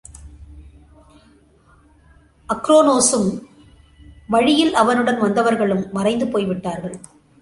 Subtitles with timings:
[2.49, 3.43] அக்ரோனோகம்,
[4.27, 6.99] வழியில் அவனுடன் வந்தவர்களும் மறைந்து போய்விட்டார்கள்.